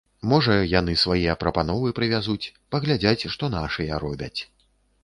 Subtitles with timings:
[0.29, 4.37] Можа, яны свае прапановы прывязуць, паглядзяць, што нашыя робяць.